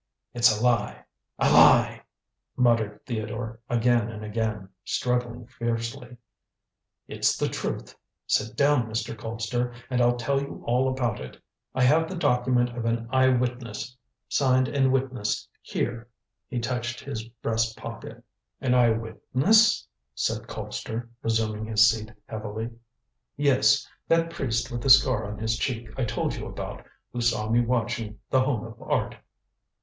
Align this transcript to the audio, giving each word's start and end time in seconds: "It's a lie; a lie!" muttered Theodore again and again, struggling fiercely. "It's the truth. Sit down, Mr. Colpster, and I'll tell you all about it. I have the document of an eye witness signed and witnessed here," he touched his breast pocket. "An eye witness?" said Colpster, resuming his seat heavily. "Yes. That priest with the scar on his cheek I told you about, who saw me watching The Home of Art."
"It's 0.33 0.49
a 0.59 0.63
lie; 0.63 1.05
a 1.37 1.51
lie!" 1.53 2.01
muttered 2.55 3.05
Theodore 3.05 3.59
again 3.69 4.09
and 4.09 4.25
again, 4.25 4.69
struggling 4.83 5.45
fiercely. 5.45 6.17
"It's 7.07 7.37
the 7.37 7.47
truth. 7.47 7.95
Sit 8.25 8.55
down, 8.55 8.87
Mr. 8.89 9.15
Colpster, 9.15 9.75
and 9.91 10.01
I'll 10.01 10.15
tell 10.17 10.41
you 10.41 10.63
all 10.65 10.89
about 10.89 11.19
it. 11.21 11.39
I 11.75 11.83
have 11.83 12.09
the 12.09 12.15
document 12.15 12.75
of 12.75 12.85
an 12.85 13.09
eye 13.11 13.29
witness 13.29 13.95
signed 14.27 14.67
and 14.67 14.91
witnessed 14.91 15.47
here," 15.61 16.07
he 16.47 16.57
touched 16.59 17.01
his 17.01 17.25
breast 17.43 17.77
pocket. 17.77 18.23
"An 18.59 18.73
eye 18.73 18.89
witness?" 18.89 19.87
said 20.15 20.47
Colpster, 20.47 21.09
resuming 21.21 21.67
his 21.67 21.87
seat 21.87 22.11
heavily. 22.27 22.71
"Yes. 23.37 23.87
That 24.07 24.31
priest 24.31 24.71
with 24.71 24.81
the 24.81 24.89
scar 24.89 25.31
on 25.31 25.37
his 25.37 25.59
cheek 25.59 25.89
I 25.95 26.05
told 26.05 26.33
you 26.33 26.47
about, 26.47 26.83
who 27.13 27.21
saw 27.21 27.49
me 27.49 27.61
watching 27.61 28.17
The 28.31 28.41
Home 28.41 28.65
of 28.65 28.81
Art." 28.81 29.13